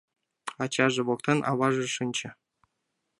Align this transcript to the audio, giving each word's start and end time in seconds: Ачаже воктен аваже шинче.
Ачаже 0.63 1.01
воктен 1.07 1.39
аваже 1.51 1.85
шинче. 1.95 2.29